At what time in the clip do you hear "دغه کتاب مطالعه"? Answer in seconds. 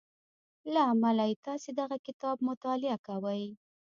1.79-2.97